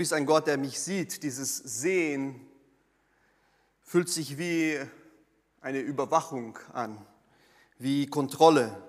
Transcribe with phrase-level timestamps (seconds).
[0.00, 1.22] bist ein Gott, der mich sieht.
[1.22, 2.40] Dieses Sehen
[3.82, 4.80] fühlt sich wie
[5.60, 7.06] eine Überwachung an,
[7.76, 8.82] wie Kontrolle.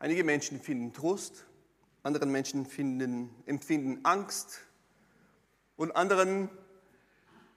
[0.00, 1.44] Einige Menschen finden Trost,
[2.02, 4.62] andere Menschen finden, empfinden Angst
[5.76, 6.50] und anderen,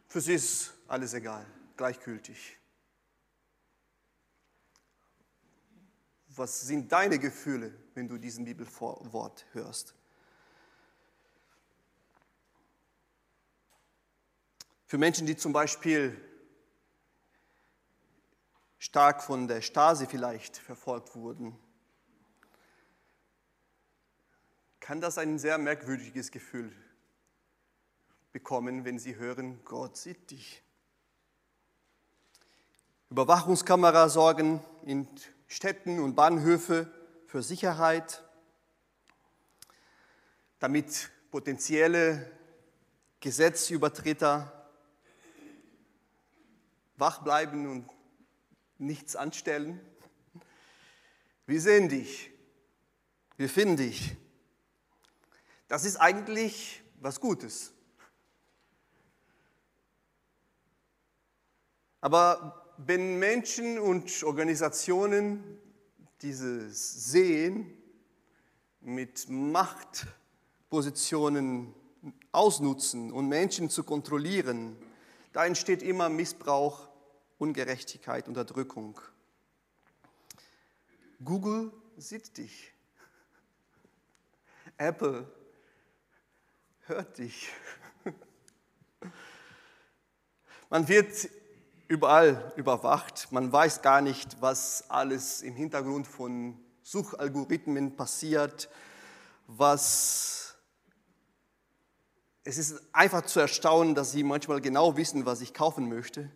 [0.06, 1.44] für sie ist alles egal,
[1.76, 2.56] gleichgültig.
[6.36, 9.97] Was sind deine Gefühle, wenn du diesen Bibelwort hörst?
[14.88, 16.16] Für Menschen, die zum Beispiel
[18.78, 21.60] stark von der Stasi vielleicht verfolgt wurden,
[24.80, 26.72] kann das ein sehr merkwürdiges Gefühl
[28.32, 30.64] bekommen, wenn sie hören, Gott sieht dich.
[33.10, 35.06] Überwachungskameras sorgen in
[35.48, 36.90] Städten und Bahnhöfe
[37.26, 38.24] für Sicherheit,
[40.60, 42.32] damit potenzielle
[43.20, 44.57] Gesetzübertreter
[46.98, 47.90] wach bleiben und
[48.78, 49.80] nichts anstellen.
[51.46, 52.32] Wir sehen dich,
[53.38, 54.16] wir finden dich.
[55.68, 57.74] Das ist eigentlich was Gutes.
[62.02, 65.60] Aber wenn Menschen und Organisationen
[66.22, 67.74] dieses Sehen
[68.82, 71.74] mit Machtpositionen
[72.32, 74.78] ausnutzen und Menschen zu kontrollieren,
[75.34, 76.87] da entsteht immer Missbrauch,
[77.38, 79.00] Ungerechtigkeit, Unterdrückung.
[81.24, 82.74] Google sieht dich.
[84.78, 85.28] Apple
[86.86, 87.50] hört dich.
[90.70, 91.30] Man wird
[91.88, 93.32] überall überwacht.
[93.32, 98.70] Man weiß gar nicht, was alles im Hintergrund von Suchalgorithmen passiert,
[99.48, 100.56] was
[102.44, 106.32] es ist einfach zu erstaunen, dass sie manchmal genau wissen, was ich kaufen möchte.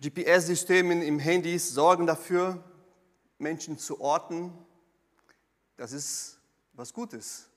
[0.00, 2.62] GPS-Systeme im Handys sorgen dafür,
[3.38, 4.52] Menschen zu orten.
[5.76, 6.38] Das ist
[6.72, 7.48] was Gutes.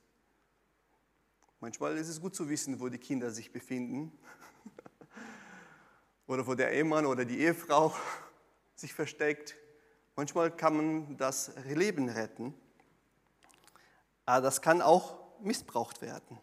[1.60, 4.18] Manchmal ist es gut zu wissen, wo die Kinder sich befinden
[6.28, 7.94] oder wo der Ehemann oder die Ehefrau
[8.76, 9.56] sich versteckt.
[10.16, 12.54] Manchmal kann man das Leben retten,
[14.26, 16.40] aber das kann auch missbraucht werden.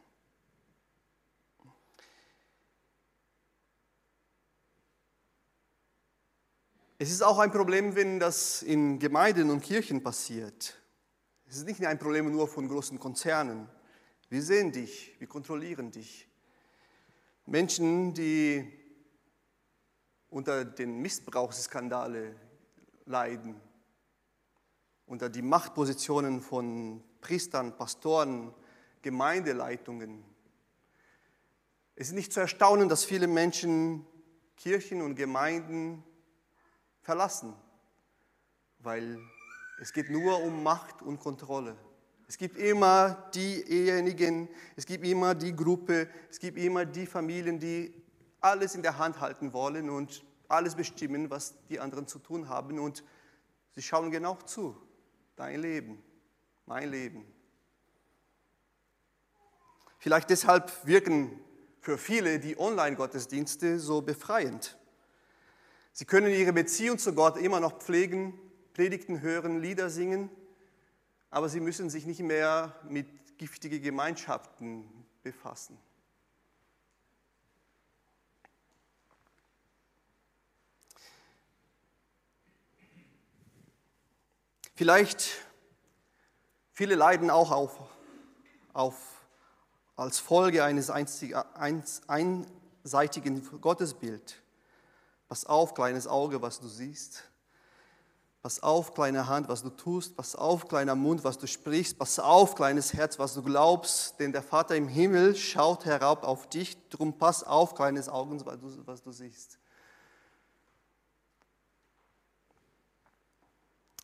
[7.06, 10.76] Es ist auch ein Problem, wenn das in Gemeinden und Kirchen passiert.
[11.48, 13.68] Es ist nicht ein Problem nur von großen Konzernen.
[14.28, 16.28] Wir sehen dich, wir kontrollieren dich.
[17.44, 18.72] Menschen, die
[20.30, 22.34] unter den Missbrauchsskandale
[23.04, 23.54] leiden,
[25.06, 28.52] unter die Machtpositionen von Priestern, Pastoren,
[29.02, 30.24] Gemeindeleitungen.
[31.94, 34.04] Es ist nicht zu erstaunen, dass viele Menschen
[34.56, 36.02] Kirchen und Gemeinden
[37.06, 37.54] verlassen,
[38.80, 39.16] weil
[39.80, 41.76] es geht nur um Macht und Kontrolle.
[42.26, 47.94] Es gibt immer diejenigen, es gibt immer die Gruppe, es gibt immer die Familien, die
[48.40, 52.80] alles in der Hand halten wollen und alles bestimmen, was die anderen zu tun haben.
[52.80, 53.04] Und
[53.70, 54.76] sie schauen genau zu.
[55.36, 56.02] Dein Leben,
[56.66, 57.24] mein Leben.
[59.98, 61.38] Vielleicht deshalb wirken
[61.80, 64.76] für viele die Online-Gottesdienste so befreiend.
[65.98, 68.38] Sie können ihre Beziehung zu Gott immer noch pflegen,
[68.74, 70.28] Predigten hören, Lieder singen,
[71.30, 74.84] aber sie müssen sich nicht mehr mit giftigen Gemeinschaften
[75.22, 75.78] befassen.
[84.74, 85.46] Vielleicht,
[86.72, 87.80] viele leiden auch auf,
[88.74, 88.98] auf,
[89.96, 90.90] als Folge eines
[92.06, 94.34] einseitigen Gottesbildes.
[95.28, 97.24] Pass auf, kleines Auge, was du siehst.
[98.42, 100.16] Pass auf, kleine Hand, was du tust.
[100.16, 101.98] Pass auf, kleiner Mund, was du sprichst.
[101.98, 104.20] Pass auf, kleines Herz, was du glaubst.
[104.20, 106.76] Denn der Vater im Himmel schaut herab auf dich.
[106.90, 109.58] Drum pass auf, kleines Auge, was du, was du siehst.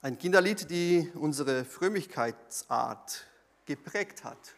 [0.01, 3.25] Ein Kinderlied, die unsere Frömmigkeitsart
[3.65, 4.57] geprägt hat.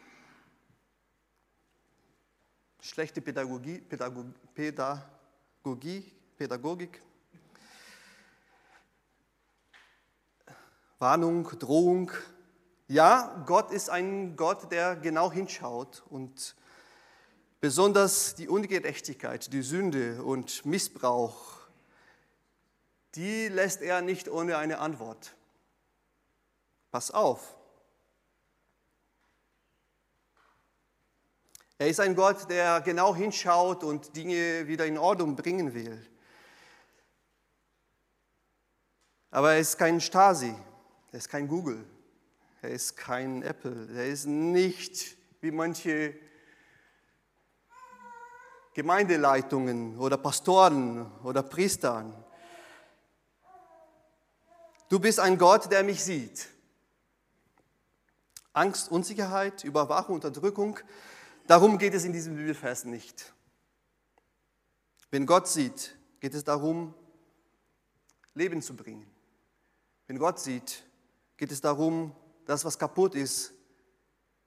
[2.81, 7.01] Schlechte Pädagogie, Pädagogie, Pädagogie Pädagogik.
[10.99, 12.11] Warnung, Drohung.
[12.89, 16.55] Ja, Gott ist ein Gott, der genau hinschaut und
[17.61, 21.55] besonders die Ungerechtigkeit, die Sünde und Missbrauch,
[23.15, 25.35] die lässt er nicht ohne eine Antwort.
[26.91, 27.55] Pass auf.
[31.77, 36.05] Er ist ein Gott, der genau hinschaut und Dinge wieder in Ordnung bringen will.
[39.35, 40.55] Aber er ist kein Stasi,
[41.11, 41.85] er ist kein Google,
[42.61, 46.15] er ist kein Apple, er ist nicht wie manche
[48.73, 52.15] Gemeindeleitungen oder Pastoren oder Priestern.
[54.87, 56.47] Du bist ein Gott, der mich sieht.
[58.53, 60.79] Angst, Unsicherheit, Überwachung, Unterdrückung,
[61.45, 63.33] darum geht es in diesem Bibelvers nicht.
[65.11, 66.93] Wenn Gott sieht, geht es darum,
[68.33, 69.11] Leben zu bringen.
[70.07, 70.83] Wenn Gott sieht,
[71.37, 72.15] geht es darum,
[72.45, 73.53] das, was kaputt ist,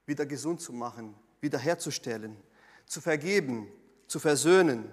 [0.05, 2.37] wieder gesund zu machen, wiederherzustellen,
[2.85, 3.71] zu vergeben,
[4.07, 4.89] zu versöhnen.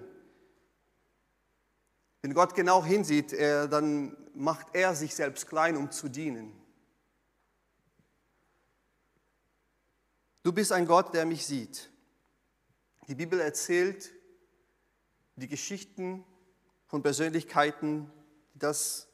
[2.21, 6.53] Wenn Gott genau hinsieht, er, dann macht er sich selbst klein, um zu dienen.
[10.43, 11.89] Du bist ein Gott, der mich sieht.
[13.07, 14.11] Die Bibel erzählt
[15.35, 16.23] die Geschichten
[16.87, 18.11] von Persönlichkeiten,
[18.53, 19.06] die das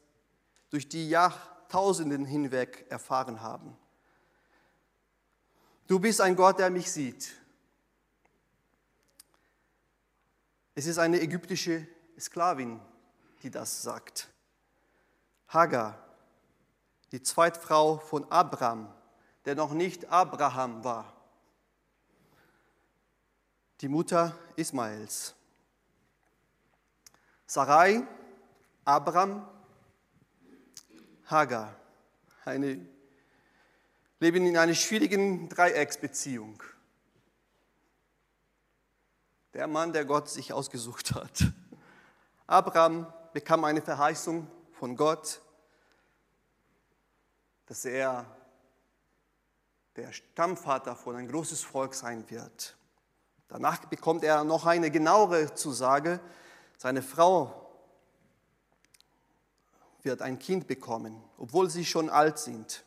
[0.74, 3.78] durch die Jahrtausenden hinweg erfahren haben.
[5.86, 7.32] Du bist ein Gott, der mich sieht.
[10.74, 11.88] Es ist eine ägyptische
[12.20, 12.82] Sklavin,
[13.44, 14.30] die das sagt.
[15.48, 15.96] Hagar,
[17.12, 18.92] die Zweitfrau von Abraham,
[19.46, 21.14] der noch nicht Abraham war.
[23.82, 25.36] Die Mutter Ismaels.
[27.46, 28.08] Sarai,
[28.84, 29.48] Abraham,
[31.34, 31.76] Hagar.
[32.46, 32.80] Eine,
[34.20, 36.62] leben in einer schwierigen Dreiecksbeziehung
[39.54, 41.52] der Mann, der Gott sich ausgesucht hat.
[42.48, 45.42] Abraham bekam eine Verheißung von Gott,
[47.66, 48.26] dass er
[49.96, 52.76] der Stammvater von ein großes Volk sein wird.
[53.48, 56.20] Danach bekommt er noch eine genauere Zusage.
[56.78, 57.63] Seine Frau
[60.04, 62.84] wird ein Kind bekommen, obwohl sie schon alt sind.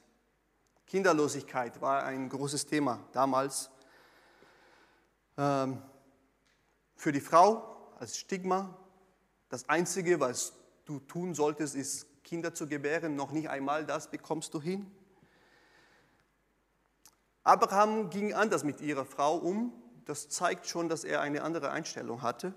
[0.86, 3.70] Kinderlosigkeit war ein großes Thema damals.
[5.36, 5.82] Ähm,
[6.94, 8.76] für die Frau als Stigma,
[9.48, 10.52] das Einzige, was
[10.84, 13.16] du tun solltest, ist Kinder zu gebären.
[13.16, 14.90] Noch nicht einmal das bekommst du hin.
[17.42, 19.72] Abraham ging anders mit ihrer Frau um.
[20.04, 22.54] Das zeigt schon, dass er eine andere Einstellung hatte.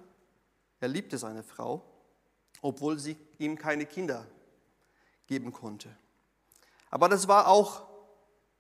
[0.80, 1.84] Er liebte seine Frau,
[2.62, 4.26] obwohl sie ihm keine Kinder
[5.30, 5.96] geben konnte.
[6.90, 7.88] Aber das war auch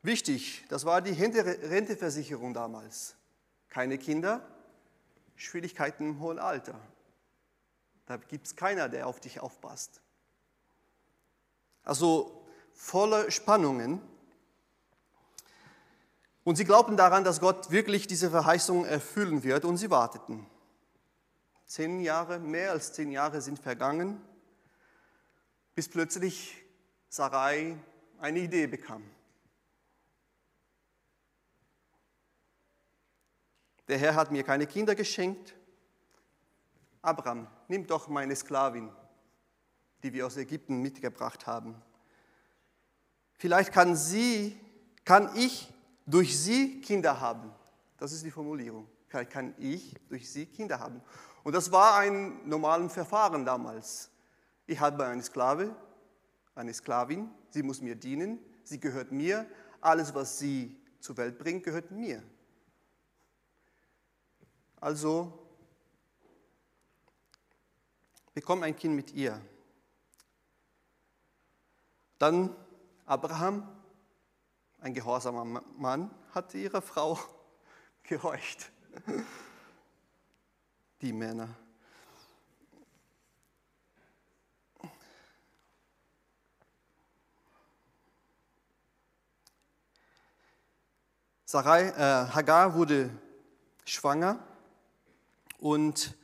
[0.03, 0.63] wichtig.
[0.69, 3.15] Das war die Renteversicherung damals.
[3.69, 4.47] Keine Kinder,
[5.35, 6.79] Schwierigkeiten im hohen Alter.
[8.05, 10.01] Da gibt es keiner, der auf dich aufpasst.
[11.83, 13.99] Also voller Spannungen.
[16.43, 20.45] Und sie glaubten daran, dass Gott wirklich diese Verheißung erfüllen wird und sie warteten.
[21.65, 24.21] Zehn Jahre, mehr als zehn Jahre sind vergangen,
[25.79, 26.61] bis plötzlich
[27.07, 27.77] Sarai
[28.19, 29.01] eine Idee bekam.
[33.87, 35.55] Der Herr hat mir keine Kinder geschenkt.
[37.01, 38.91] Abraham, nimm doch meine Sklavin,
[40.03, 41.81] die wir aus Ägypten mitgebracht haben.
[43.35, 44.59] Vielleicht kann sie,
[45.05, 45.73] kann ich
[46.05, 47.53] durch sie Kinder haben.
[47.97, 48.85] Das ist die Formulierung.
[49.07, 51.01] Vielleicht kann ich durch sie Kinder haben.
[51.45, 54.11] Und das war ein normales Verfahren damals.
[54.69, 55.75] Ich habe eine Sklave,
[56.53, 59.49] eine Sklavin, sie muss mir dienen, sie gehört mir,
[59.81, 62.21] alles, was sie zur Welt bringt, gehört mir.
[64.79, 65.33] Also
[68.35, 69.41] bekomm ein Kind mit ihr.
[72.19, 72.55] Dann
[73.07, 73.67] Abraham,
[74.81, 77.17] ein gehorsamer Mann, hat ihre Frau
[78.03, 78.71] gehorcht.
[81.01, 81.57] Die Männer.
[91.51, 91.93] Sarai, äh,
[92.31, 93.09] Hagar wurde
[93.83, 94.37] schwanger
[95.57, 96.15] und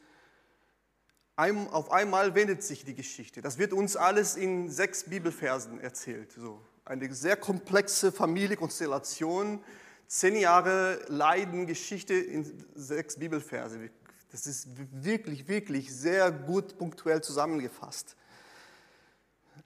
[1.35, 3.41] auf einmal wendet sich die Geschichte.
[3.41, 6.31] Das wird uns alles in sechs Bibelversen erzählt.
[6.33, 9.63] So eine sehr komplexe Familienkonstellation,
[10.05, 13.89] zehn Jahre Leiden, Geschichte in sechs Bibelverse.
[14.31, 18.15] Das ist wirklich, wirklich sehr gut punktuell zusammengefasst.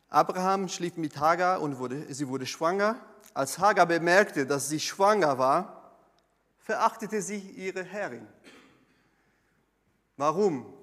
[0.07, 2.95] Abraham schlief mit Hagar und wurde, sie wurde schwanger.
[3.33, 5.95] Als Hagar bemerkte, dass sie schwanger war,
[6.57, 8.27] verachtete sie ihre Herrin.
[10.17, 10.73] Warum?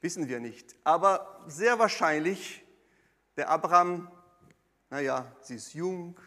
[0.00, 0.74] Wissen wir nicht.
[0.82, 2.64] Aber sehr wahrscheinlich,
[3.36, 4.10] der Abraham,
[4.88, 6.18] naja, sie ist jung,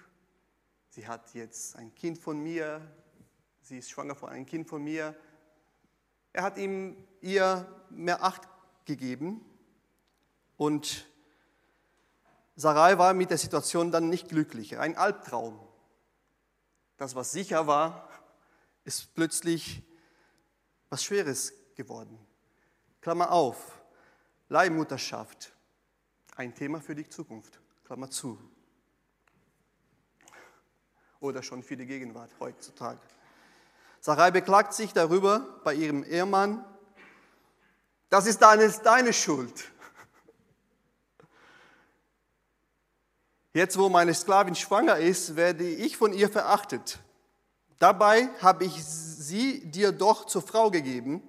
[0.89, 2.81] sie hat jetzt ein Kind von mir,
[3.61, 5.15] sie ist schwanger von einem Kind von mir,
[6.35, 8.41] Er hat ihm ihr mehr Acht
[8.85, 9.45] gegeben
[10.57, 11.05] und
[12.55, 14.77] Sarai war mit der Situation dann nicht glücklich.
[14.77, 15.59] Ein Albtraum.
[16.97, 18.07] Das, was sicher war,
[18.83, 19.81] ist plötzlich
[20.89, 22.19] was Schweres geworden.
[23.01, 23.81] Klammer auf,
[24.49, 25.53] Leihmutterschaft,
[26.35, 28.39] ein Thema für die Zukunft, Klammer zu.
[31.19, 32.99] Oder schon für die Gegenwart heutzutage.
[33.99, 36.63] Sarai beklagt sich darüber bei ihrem Ehemann,
[38.09, 39.72] das ist deine, deine Schuld.
[43.53, 46.97] Jetzt, wo meine Sklavin schwanger ist, werde ich von ihr verachtet.
[47.77, 51.21] Dabei habe ich sie dir doch zur Frau gegeben.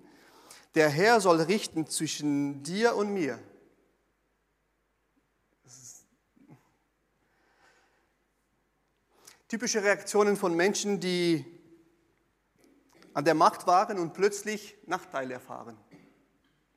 [0.75, 3.39] Der Herr soll richten zwischen dir und mir.
[9.49, 11.45] Typische Reaktionen von Menschen, die
[13.13, 15.77] an der Macht waren und plötzlich Nachteile erfahren.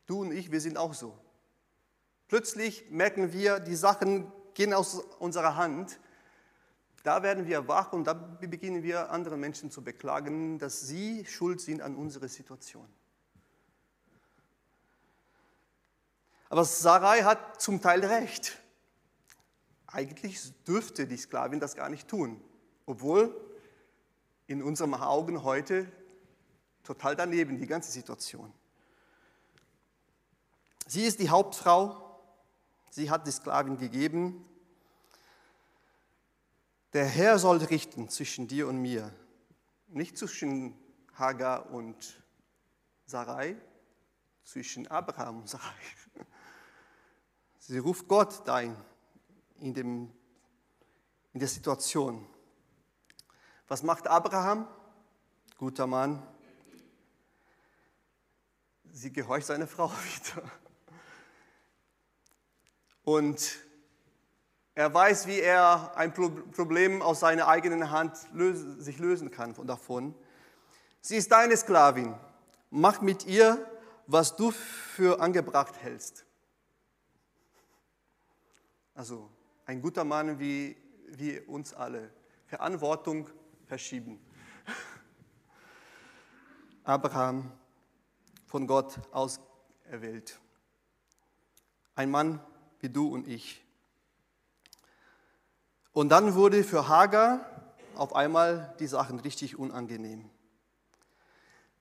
[0.06, 1.18] Du und ich, wir sind auch so.
[2.27, 6.00] Plötzlich merken wir, die Sachen gehen aus unserer Hand.
[7.04, 11.62] Da werden wir wach und da beginnen wir andere Menschen zu beklagen, dass sie schuld
[11.62, 12.90] sind an unserer Situation.
[16.50, 18.58] Aber Sarai hat zum Teil recht.
[19.86, 22.42] Eigentlich dürfte die Sklavin das gar nicht tun,
[22.88, 23.40] obwohl
[24.48, 25.86] in unseren Augen heute
[26.84, 28.52] total daneben die ganze Situation.
[30.88, 32.07] Sie ist die Hauptfrau,
[32.89, 34.46] sie hat die Sklavin gegeben.
[36.94, 39.13] Der Herr soll richten zwischen dir und mir,
[39.88, 40.74] nicht zwischen
[41.13, 42.22] Hagar und
[43.06, 43.56] Sarai,
[44.44, 45.74] zwischen Abraham und Sarai.
[47.60, 48.75] Sie ruft Gott ein
[49.60, 50.12] in, dem,
[51.34, 52.25] in der Situation.
[53.67, 54.67] Was macht Abraham?
[55.58, 56.25] Guter Mann.
[58.91, 59.91] Sie gehorcht seiner Frau
[60.36, 60.50] wieder.
[63.08, 63.60] Und
[64.76, 68.18] er weiß, wie er ein Problem aus seiner eigenen Hand
[68.80, 70.14] sich lösen kann davon.
[71.00, 72.14] Sie ist deine Sklavin.
[72.70, 73.66] Mach mit ihr,
[74.08, 76.26] was du für angebracht hältst.
[78.94, 79.30] Also
[79.66, 80.76] ein guter Mann wie,
[81.08, 82.12] wie uns alle.
[82.48, 83.30] Verantwortung
[83.68, 84.20] verschieben.
[86.84, 87.54] Abraham
[88.48, 90.38] von Gott auserwählt.
[91.96, 92.42] Ein Mann
[92.79, 93.63] wie du und ich.
[95.93, 100.29] Und dann wurde für Hagar auf einmal die Sachen richtig unangenehm.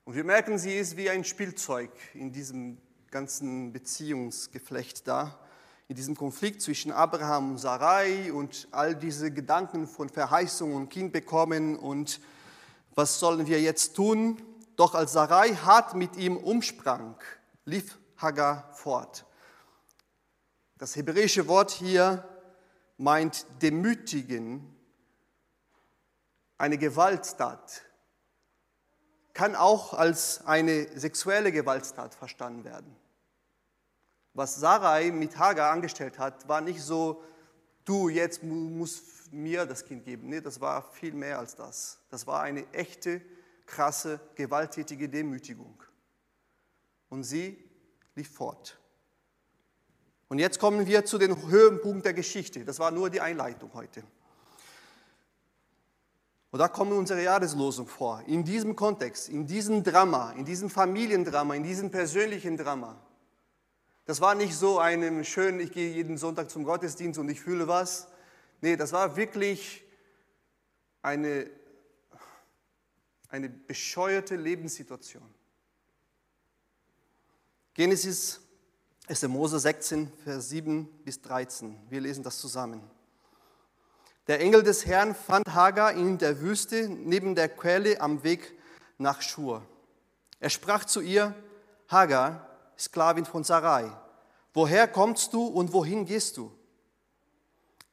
[0.05, 2.77] Und wir merken, sie ist wie ein Spielzeug in diesem
[3.11, 5.37] ganzen Beziehungsgeflecht da
[5.89, 11.13] in diesem Konflikt zwischen Abraham und Sarai und all diese Gedanken von Verheißung und Kind
[11.13, 12.19] bekommen und
[12.93, 14.41] was sollen wir jetzt tun?
[14.75, 17.15] Doch als Sarai hart mit ihm umsprang,
[17.63, 19.25] lief Hagar fort.
[20.77, 22.27] Das hebräische Wort hier
[22.97, 24.73] meint demütigen,
[26.57, 27.83] eine Gewalttat,
[29.33, 32.95] kann auch als eine sexuelle Gewalttat verstanden werden
[34.37, 37.23] was Sarai mit Hagar angestellt hat, war nicht so,
[37.85, 40.29] du jetzt musst mir das Kind geben.
[40.29, 41.99] Nee, das war viel mehr als das.
[42.11, 43.19] Das war eine echte,
[43.65, 45.81] krasse, gewalttätige Demütigung.
[47.09, 47.57] Und sie
[48.13, 48.79] lief fort.
[50.29, 52.65] Und jetzt kommen wir zu den Höhepunkt der Geschichte.
[52.65, 54.03] Das war nur die Einleitung heute.
[56.51, 58.23] Und da kommt unsere Jahreslosung vor.
[58.25, 62.99] In diesem Kontext, in diesem Drama, in diesem Familiendrama, in diesem persönlichen Drama.
[64.05, 67.67] Das war nicht so ein schön, ich gehe jeden Sonntag zum Gottesdienst und ich fühle
[67.67, 68.07] was.
[68.61, 69.83] Nee, das war wirklich
[71.01, 71.49] eine,
[73.29, 75.29] eine bescheuerte Lebenssituation.
[77.73, 78.39] Genesis
[79.09, 79.25] 1.
[79.29, 81.77] Mose 16, Vers 7 bis 13.
[81.89, 82.81] Wir lesen das zusammen.
[84.27, 88.53] Der Engel des Herrn fand Hagar in der Wüste neben der Quelle am Weg
[88.97, 89.63] nach Schur.
[90.41, 91.33] Er sprach zu ihr,
[91.87, 93.89] Hagar, Sklavin von Sarai.
[94.53, 96.51] Woher kommst du und wohin gehst du?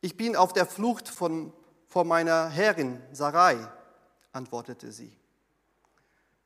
[0.00, 1.52] Ich bin auf der Flucht von,
[1.86, 3.56] vor meiner Herrin Sarai,
[4.32, 5.16] antwortete sie.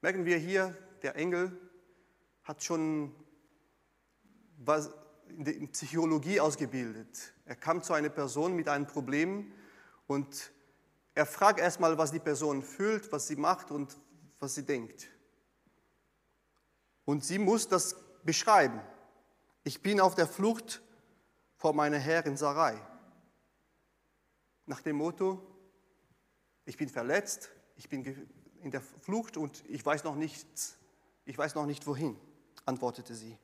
[0.03, 1.59] Merken wir hier, der Engel
[2.45, 3.15] hat schon
[4.59, 4.91] was
[5.29, 7.35] in Psychologie ausgebildet.
[7.45, 9.53] Er kam zu einer Person mit einem Problem
[10.07, 10.53] und
[11.15, 13.97] er fragt erstmal, was die Person fühlt, was sie macht und
[14.39, 15.09] was sie denkt.
[17.05, 18.81] Und sie muss das beschreiben.
[19.65, 20.83] Ich bin auf der Flucht
[21.57, 22.81] vor meiner Herrin Sarai.
[24.67, 25.43] Nach dem Motto,
[26.65, 28.29] ich bin verletzt, ich bin
[28.61, 30.77] in der Flucht und ich weiß noch nichts.
[31.25, 32.17] Ich weiß noch nicht wohin,
[32.65, 33.39] antwortete sie.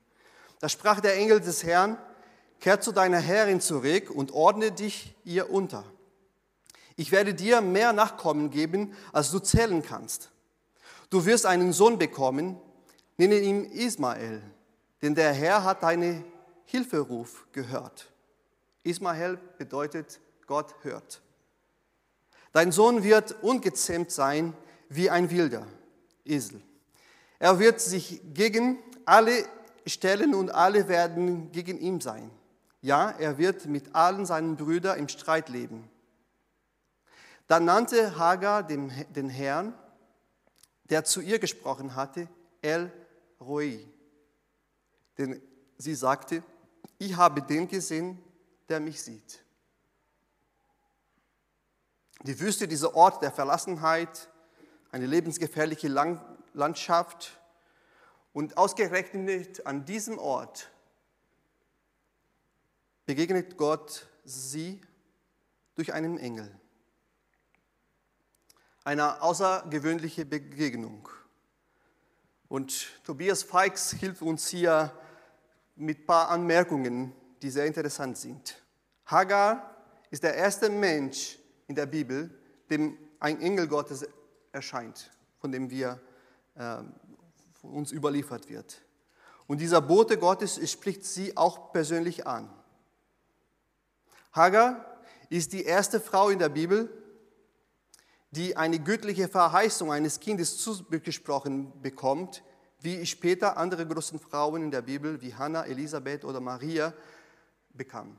[0.64, 1.98] Da sprach der Engel des Herrn,
[2.58, 5.84] kehr zu deiner Herrin zurück und ordne dich ihr unter.
[6.96, 10.30] Ich werde dir mehr Nachkommen geben, als du zählen kannst.
[11.10, 12.58] Du wirst einen Sohn bekommen,
[13.18, 14.40] nenne ihn Ismael,
[15.02, 16.24] denn der Herr hat deine
[16.64, 18.10] Hilferuf gehört.
[18.84, 21.20] Ismael bedeutet Gott hört.
[22.54, 24.54] Dein Sohn wird ungezähmt sein
[24.88, 25.66] wie ein wilder
[26.24, 26.62] Esel.
[27.38, 29.44] Er wird sich gegen alle
[29.86, 32.30] stellen und alle werden gegen ihn sein.
[32.80, 35.88] Ja, er wird mit allen seinen Brüdern im Streit leben.
[37.46, 39.74] Dann nannte Hagar den, den Herrn,
[40.90, 42.28] der zu ihr gesprochen hatte,
[42.62, 42.92] El
[43.40, 43.86] Roi.
[45.18, 45.40] Denn
[45.78, 46.42] sie sagte,
[46.98, 48.22] ich habe den gesehen,
[48.68, 49.44] der mich sieht.
[52.22, 54.30] Die Wüste, dieser Ort der Verlassenheit,
[54.90, 55.88] eine lebensgefährliche
[56.54, 57.38] Landschaft.
[58.34, 60.68] Und ausgerechnet an diesem Ort
[63.06, 64.80] begegnet Gott sie
[65.76, 66.50] durch einen Engel.
[68.82, 71.08] Eine außergewöhnliche Begegnung.
[72.48, 74.92] Und Tobias Feix hilft uns hier
[75.76, 78.60] mit ein paar Anmerkungen, die sehr interessant sind.
[79.06, 79.76] Hagar
[80.10, 81.38] ist der erste Mensch
[81.68, 82.36] in der Bibel,
[82.68, 84.04] dem ein Engel Gottes
[84.50, 86.00] erscheint, von dem wir
[86.56, 86.82] äh,
[87.72, 88.82] uns überliefert wird.
[89.46, 92.50] Und dieser Bote Gottes spricht sie auch persönlich an.
[94.32, 96.90] Hagar ist die erste Frau in der Bibel,
[98.30, 102.42] die eine göttliche Verheißung eines Kindes zugesprochen bekommt,
[102.80, 106.92] wie später andere großen Frauen in der Bibel wie Hannah, Elisabeth oder Maria
[107.70, 108.18] bekamen.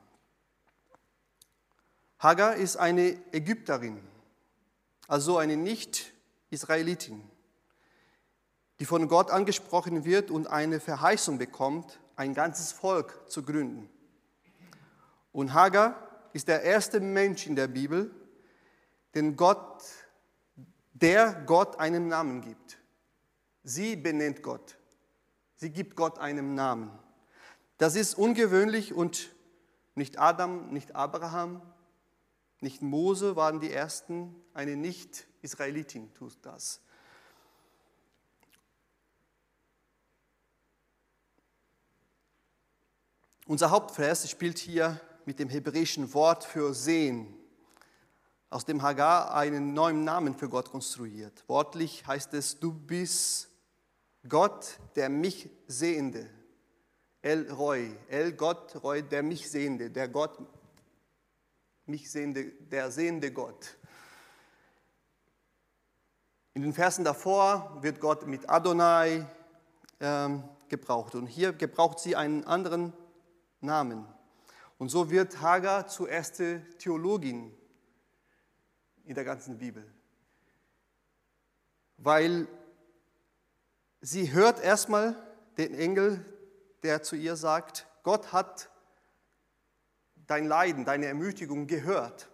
[2.20, 4.02] Hagar ist eine Ägypterin,
[5.08, 7.22] also eine Nicht-Israelitin,
[8.80, 13.90] die von Gott angesprochen wird und eine Verheißung bekommt, ein ganzes Volk zu gründen.
[15.32, 15.96] Und Hagar
[16.34, 18.12] ist der erste Mensch in der Bibel,
[19.16, 19.84] den Gott,
[20.94, 22.78] der Gott einen Namen gibt.
[23.64, 24.78] Sie benennt Gott.
[25.56, 26.92] Sie gibt Gott einen Namen.
[27.78, 29.34] Das ist ungewöhnlich und
[29.96, 31.62] nicht Adam, nicht Abraham,
[32.62, 36.82] nicht Mose waren die ersten, eine Nicht-Israelitin tut das.
[43.48, 47.32] Unser Hauptvers spielt hier mit dem hebräischen Wort für sehen,
[48.50, 51.44] aus dem Hagar einen neuen Namen für Gott konstruiert.
[51.48, 53.50] Wortlich heißt es, du bist
[54.28, 56.28] Gott, der mich Sehende.
[57.22, 60.40] El Roy, El Gott, Roy, der mich Sehende, der Gott,
[61.86, 63.78] mich Sehende, der sehende Gott.
[66.56, 69.28] In den Versen davor wird Gott mit Adonai
[70.00, 72.92] ähm, gebraucht und hier gebraucht sie einen anderen
[73.66, 74.06] Namen.
[74.78, 77.56] Und so wird Hagar zur ersten Theologin
[79.06, 79.86] in der ganzen Bibel.
[81.98, 82.48] Weil
[84.02, 85.16] sie hört erstmal
[85.58, 86.24] den Engel,
[86.84, 88.70] der zu ihr sagt, Gott hat
[90.28, 92.30] dein Leiden, deine Ermutigung gehört.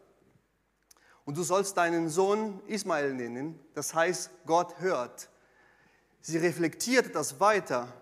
[1.25, 5.29] Und du sollst deinen Sohn Ismael nennen, das heißt, Gott hört.
[6.21, 7.93] Sie reflektiert das weiter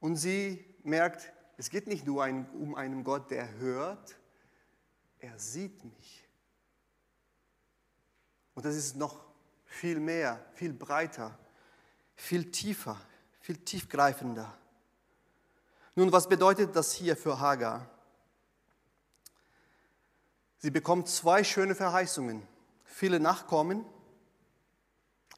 [0.00, 4.16] und sie merkt, es geht nicht nur um einen Gott, der hört,
[5.18, 6.28] er sieht mich.
[8.54, 9.24] Und das ist noch
[9.64, 11.38] viel mehr, viel breiter
[12.16, 13.00] viel tiefer,
[13.40, 14.56] viel tiefgreifender.
[15.94, 17.88] Nun, was bedeutet das hier für Hagar?
[20.58, 22.46] Sie bekommt zwei schöne Verheißungen.
[22.84, 23.84] Viele Nachkommen,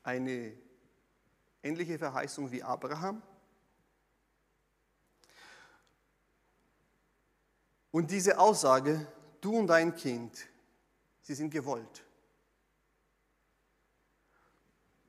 [0.03, 0.53] eine
[1.63, 3.23] ähnliche Verheißung wie Abraham.
[7.91, 9.07] Und diese Aussage,
[9.41, 10.49] du und dein Kind,
[11.23, 12.05] sie sind gewollt.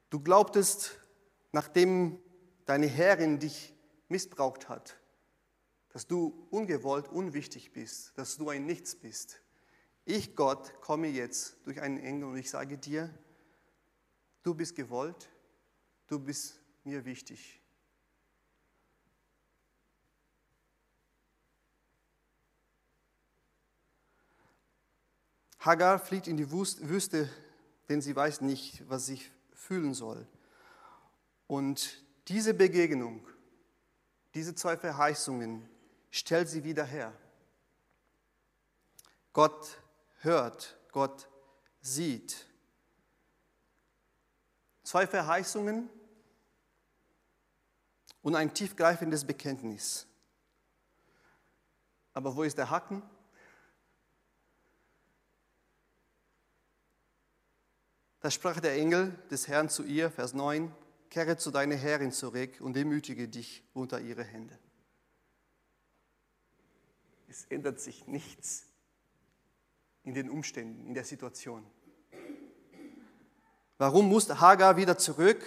[0.10, 1.00] Du glaubtest,
[1.52, 2.20] nachdem
[2.66, 3.74] deine Herrin dich
[4.08, 4.98] missbraucht hat,
[5.90, 9.42] dass du ungewollt unwichtig bist, dass du ein Nichts bist.
[10.06, 13.14] Ich, Gott, komme jetzt durch einen Engel und ich sage dir,
[14.44, 15.30] du bist gewollt,
[16.08, 17.57] du bist mir wichtig.
[25.68, 27.30] Hagar fliegt in die Wüste,
[27.88, 29.22] denn sie weiß nicht, was sie
[29.54, 30.26] fühlen soll.
[31.46, 33.28] Und diese Begegnung,
[34.34, 35.70] diese zwei Verheißungen
[36.10, 37.14] stellt sie wieder her.
[39.34, 39.80] Gott
[40.22, 41.30] hört, Gott
[41.82, 42.48] sieht.
[44.84, 45.90] Zwei Verheißungen,
[48.28, 50.06] und ein tiefgreifendes Bekenntnis.
[52.12, 53.02] Aber wo ist der Haken?
[58.28, 60.70] Da sprach der Engel des Herrn zu ihr, Vers 9,
[61.10, 64.60] kehre zu deiner Herrin zurück und demütige dich unter ihre Hände.
[67.30, 68.66] Es ändert sich nichts
[70.04, 71.66] in den Umständen, in der Situation.
[73.78, 75.42] Warum musste Hagar wieder zurück,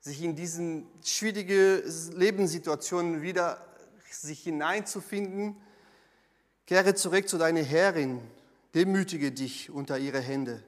[0.00, 3.62] sich in diesen schwierige Lebenssituationen wieder
[4.10, 5.56] sich hineinzufinden?
[6.64, 8.22] Kehre zurück zu deiner Herrin,
[8.74, 10.64] demütige dich unter ihre Hände.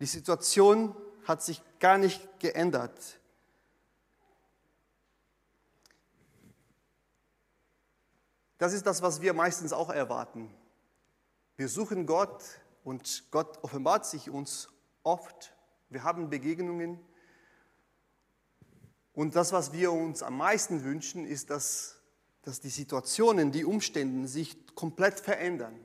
[0.00, 3.18] Die Situation hat sich gar nicht geändert.
[8.58, 10.54] Das ist das, was wir meistens auch erwarten.
[11.56, 12.42] Wir suchen Gott
[12.82, 14.68] und Gott offenbart sich uns
[15.02, 15.54] oft.
[15.88, 16.98] Wir haben Begegnungen.
[19.12, 22.00] Und das, was wir uns am meisten wünschen, ist, dass,
[22.42, 25.78] dass die Situationen, die Umstände sich komplett verändern.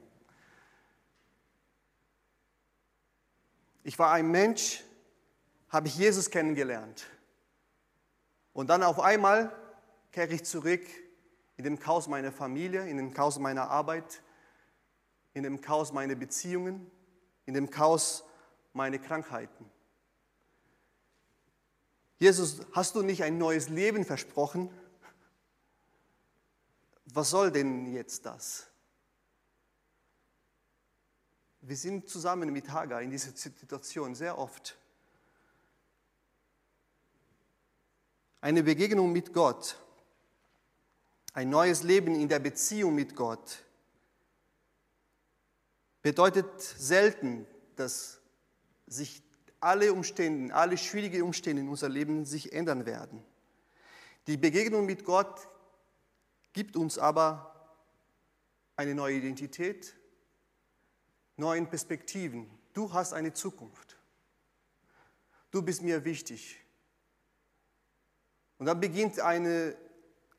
[3.84, 4.84] Ich war ein Mensch,
[5.70, 7.06] habe ich Jesus kennengelernt.
[8.54, 9.56] Und dann auf einmal
[10.12, 10.82] kehre ich zurück
[11.58, 14.22] in den Chaos meiner Familie, in den Chaos meiner Arbeit,
[15.34, 16.90] in dem Chaos meiner Beziehungen,
[17.46, 18.24] in dem Chaos
[18.74, 19.70] meiner Krankheiten.
[22.18, 24.70] Jesus, hast du nicht ein neues Leben versprochen?
[27.06, 28.69] Was soll denn jetzt das?
[31.70, 34.76] Wir sind zusammen mit Hagar in dieser Situation sehr oft.
[38.42, 39.78] Eine Begegnung mit Gott,
[41.34, 43.64] ein neues Leben in der Beziehung mit Gott
[46.02, 48.20] bedeutet selten, dass
[48.88, 49.22] sich
[49.60, 53.24] alle Umstände, alle schwierigen Umstände in unserem Leben sich ändern werden.
[54.26, 55.48] Die Begegnung mit Gott
[56.52, 57.78] gibt uns aber
[58.76, 59.99] eine neue Identität,
[61.40, 62.50] neuen Perspektiven.
[62.74, 63.98] Du hast eine Zukunft.
[65.52, 66.60] Du bist mir wichtig.
[68.60, 69.76] Und dann beginnt eine,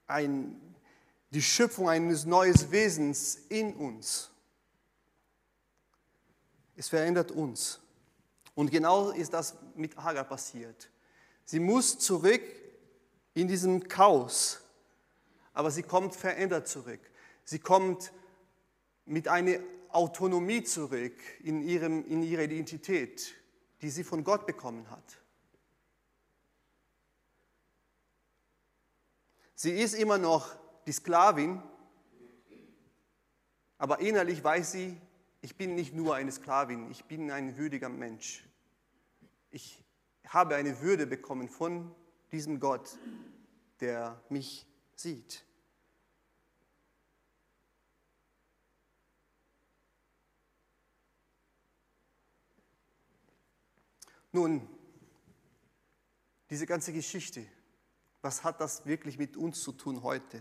[0.06, 0.60] ein,
[1.30, 4.30] die Schöpfung eines neuen Wesens in uns.
[6.76, 7.80] Es verändert uns.
[8.54, 10.90] Und genau ist das mit Hagar passiert.
[11.44, 12.42] Sie muss zurück
[13.34, 14.60] in diesem Chaos,
[15.52, 17.00] aber sie kommt verändert zurück.
[17.44, 18.12] Sie kommt
[19.06, 19.58] mit einer
[19.92, 23.34] Autonomie zurück in, ihrem, in ihrer Identität,
[23.82, 25.18] die sie von Gott bekommen hat.
[29.54, 31.62] Sie ist immer noch die Sklavin,
[33.78, 34.96] aber innerlich weiß sie,
[35.42, 38.44] ich bin nicht nur eine Sklavin, ich bin ein würdiger Mensch.
[39.50, 39.82] Ich
[40.26, 41.94] habe eine Würde bekommen von
[42.30, 42.98] diesem Gott,
[43.80, 45.44] der mich sieht.
[54.32, 54.68] Nun,
[56.50, 57.44] diese ganze Geschichte,
[58.22, 60.40] was hat das wirklich mit uns zu tun heute?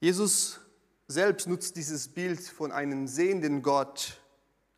[0.00, 0.60] Jesus
[1.06, 4.20] selbst nutzt dieses Bild von einem sehenden Gott,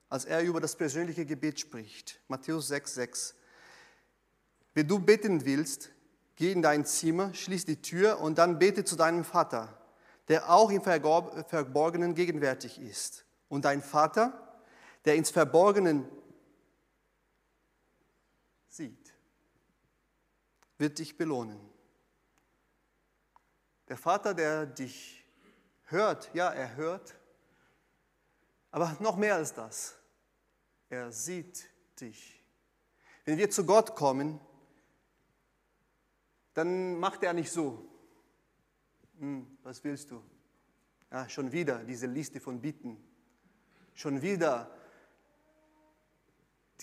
[0.09, 2.21] als er über das persönliche Gebet spricht.
[2.29, 3.35] Matthäus 6, 6.
[4.75, 5.91] Wenn du beten willst,
[6.37, 9.79] geh in dein Zimmer, schließ die Tür und dann bete zu deinem Vater,
[10.29, 13.25] der auch im Verborgenen gegenwärtig ist.
[13.49, 14.59] Und dein Vater,
[15.05, 16.07] der ins Verborgenen
[18.75, 19.15] sieht,
[20.79, 21.61] wird dich belohnen.
[23.89, 25.25] Der Vater, der dich
[25.85, 27.15] hört, ja, er hört,
[28.71, 29.97] aber noch mehr als das,
[30.89, 31.69] er sieht
[32.01, 32.43] dich.
[33.25, 34.41] Wenn wir zu Gott kommen,
[36.55, 37.89] dann macht er nicht so,
[39.19, 40.23] hm, was willst du?
[41.13, 42.97] Ja, schon wieder diese Liste von Bitten,
[43.95, 44.75] schon wieder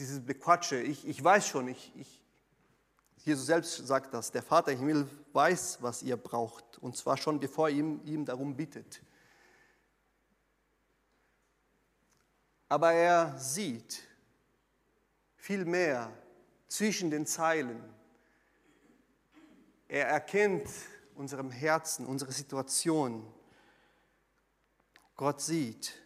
[0.02, 2.24] dieses Bequatsche, ich, ich weiß schon, ich, ich,
[3.18, 7.40] Jesus selbst sagt das, der Vater im Himmel weiß, was ihr braucht, und zwar schon
[7.40, 9.04] bevor ihr ihm, ihm darum bittet.
[12.68, 14.02] Aber er sieht
[15.36, 16.12] viel mehr
[16.68, 17.84] zwischen den Zeilen.
[19.88, 20.68] Er erkennt
[21.14, 23.32] unserem Herzen, unsere Situation.
[25.16, 26.01] Gott sieht.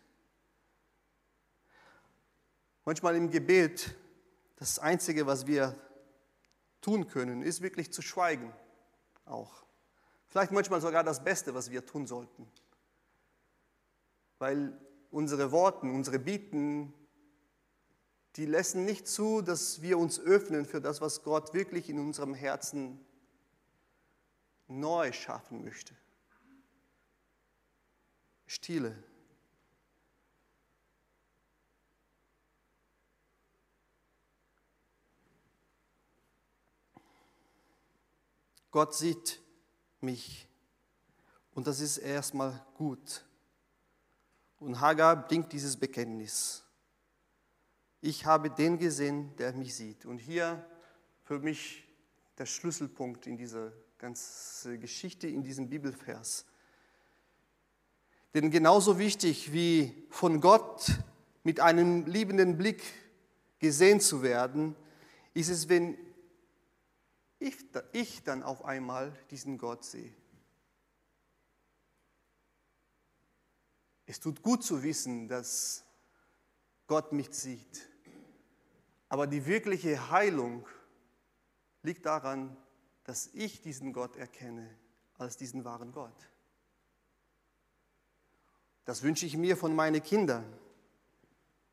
[2.86, 3.96] Manchmal im Gebet,
[4.58, 5.76] das Einzige, was wir
[6.82, 8.54] tun können, ist wirklich zu schweigen
[9.26, 9.66] auch.
[10.28, 12.48] Vielleicht manchmal sogar das Beste, was wir tun sollten.
[14.38, 14.80] Weil
[15.12, 16.94] unsere Worte, unsere Bieten
[18.36, 22.34] die lassen nicht zu, dass wir uns öffnen für das, was Gott wirklich in unserem
[22.34, 23.00] Herzen
[24.68, 25.96] neu schaffen möchte.
[28.46, 29.02] Stille.
[38.76, 39.42] Gott sieht
[40.02, 40.50] mich
[41.54, 43.24] und das ist erstmal gut.
[44.60, 46.62] Und Hagar bringt dieses Bekenntnis.
[48.02, 50.04] Ich habe den gesehen, der mich sieht.
[50.04, 50.62] Und hier
[51.24, 51.86] für mich
[52.38, 56.44] der Schlüsselpunkt in dieser ganzen Geschichte, in diesem Bibelvers.
[58.34, 60.92] Denn genauso wichtig wie von Gott
[61.44, 62.84] mit einem liebenden Blick
[63.58, 64.76] gesehen zu werden,
[65.34, 65.98] ist es, wenn
[67.92, 70.14] ich, dann auf einmal diesen Gott sehe.
[74.06, 75.84] Es tut gut zu wissen, dass
[76.88, 77.90] Gott mich sieht.
[79.10, 80.68] Aber die wirkliche Heilung
[81.82, 82.56] liegt daran,
[83.04, 84.70] dass ich diesen Gott erkenne
[85.18, 86.30] als diesen wahren Gott.
[88.84, 90.46] Das wünsche ich mir von meinen Kindern.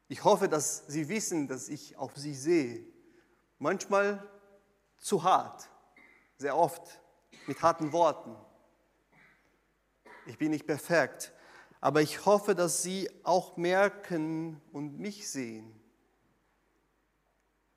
[0.08, 2.86] Ich hoffe, dass sie wissen, dass ich auf sie sehe.
[3.58, 4.26] Manchmal
[5.02, 5.68] zu hart,
[6.38, 7.00] sehr oft
[7.46, 8.34] mit harten Worten.
[10.26, 11.32] Ich bin nicht perfekt,
[11.80, 15.78] aber ich hoffe, dass Sie auch merken und mich sehen.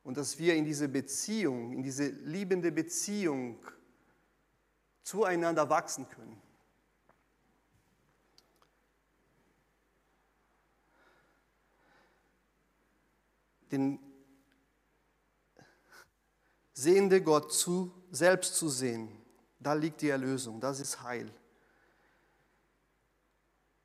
[0.03, 3.65] Und dass wir in diese Beziehung, in diese liebende Beziehung
[5.01, 6.39] zueinander wachsen können.
[13.71, 14.04] Den
[16.75, 19.09] sehende Gott zu, selbst zu sehen,
[19.59, 21.31] da liegt die Erlösung, das ist Heil.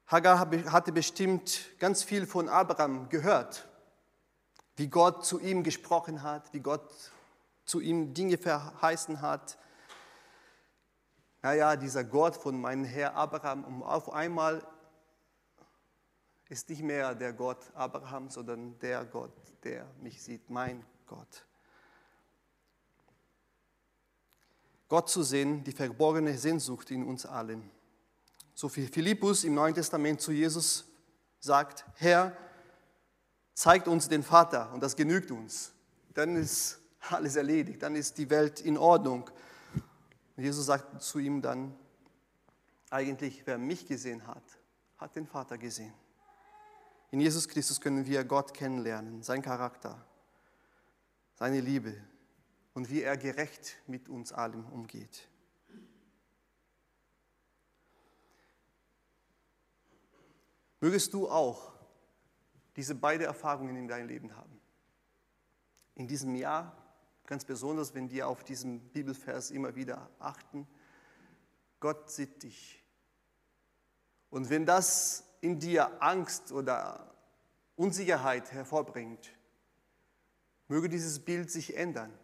[0.08, 3.68] Hagar hatte bestimmt ganz viel von Abraham gehört,
[4.74, 6.90] wie Gott zu ihm gesprochen hat, wie Gott
[7.64, 9.56] zu ihm Dinge verheißen hat.
[11.42, 14.66] Naja, dieser Gott von meinem Herr Abraham, um auf einmal
[16.48, 21.46] ist nicht mehr der Gott Abraham, sondern der Gott, der mich sieht, mein Gott.
[24.90, 27.70] Gott zu sehen, die verborgene Sehnsucht in uns allen
[28.60, 30.84] so wie Philippus im Neuen Testament zu Jesus
[31.38, 32.36] sagt, Herr,
[33.54, 35.72] zeigt uns den Vater und das genügt uns.
[36.12, 39.30] Dann ist alles erledigt, dann ist die Welt in Ordnung.
[40.36, 41.74] Und Jesus sagt zu ihm dann,
[42.90, 44.44] eigentlich wer mich gesehen hat,
[44.98, 45.94] hat den Vater gesehen.
[47.12, 50.04] In Jesus Christus können wir Gott kennenlernen, sein Charakter,
[51.36, 51.96] seine Liebe
[52.74, 55.28] und wie er gerecht mit uns allen umgeht.
[60.80, 61.72] Mögest du auch
[62.76, 64.60] diese beiden Erfahrungen in deinem Leben haben.
[65.94, 66.74] In diesem Jahr,
[67.26, 70.66] ganz besonders, wenn wir auf diesen Bibelvers immer wieder achten,
[71.80, 72.82] Gott sieht dich.
[74.30, 77.14] Und wenn das in dir Angst oder
[77.76, 79.30] Unsicherheit hervorbringt,
[80.68, 82.18] möge dieses Bild sich ändern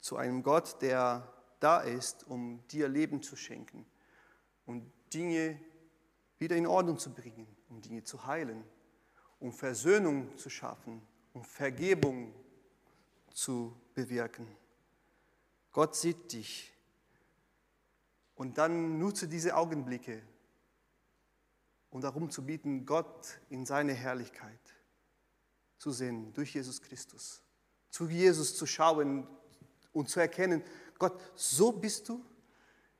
[0.00, 3.86] zu einem Gott, der da ist, um dir Leben zu schenken
[4.66, 5.60] und Dinge
[6.38, 8.64] wieder in Ordnung zu bringen, um Dinge zu heilen,
[9.38, 11.02] um Versöhnung zu schaffen,
[11.34, 12.34] um Vergebung
[13.32, 14.48] zu bewirken.
[15.72, 16.72] Gott sieht dich.
[18.34, 20.22] Und dann nutze diese Augenblicke,
[21.90, 24.74] um darum zu bieten, Gott in seine Herrlichkeit
[25.76, 27.42] zu sehen durch Jesus Christus.
[27.90, 29.26] Zu Jesus zu schauen
[29.92, 30.62] und zu erkennen,
[30.98, 32.24] Gott, so bist du?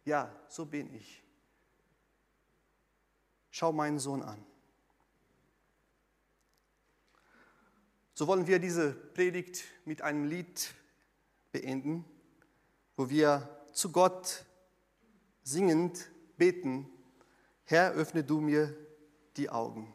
[0.05, 1.23] Ja, so bin ich.
[3.51, 4.45] Schau meinen Sohn an.
[8.15, 10.75] So wollen wir diese Predigt mit einem Lied
[11.53, 12.05] beenden,
[12.97, 14.45] wo wir zu Gott
[15.43, 16.91] singend beten,
[17.65, 18.77] Herr, öffne du mir
[19.37, 19.95] die Augen.